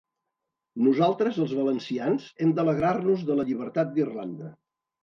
[0.85, 4.53] Nosaltres els valencians hem d'alegrar-nos de la llibertat d'Irlanda.